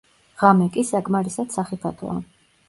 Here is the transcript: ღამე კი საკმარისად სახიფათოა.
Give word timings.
ღამე 0.43 0.65
კი 0.77 0.83
საკმარისად 0.87 1.53
სახიფათოა. 1.59 2.17